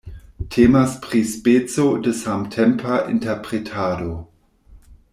Temas 0.53 0.95
pri 1.03 1.21
speco 1.33 1.85
de 2.07 2.13
samtempa 2.23 2.97
interpretado. 3.17 4.19